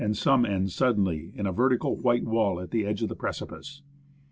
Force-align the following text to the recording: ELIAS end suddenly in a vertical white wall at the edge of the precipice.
ELIAS 0.03 0.25
end 0.25 0.71
suddenly 0.71 1.31
in 1.35 1.45
a 1.45 1.51
vertical 1.51 1.95
white 1.95 2.23
wall 2.23 2.59
at 2.59 2.71
the 2.71 2.87
edge 2.87 3.03
of 3.03 3.09
the 3.09 3.15
precipice. 3.15 3.83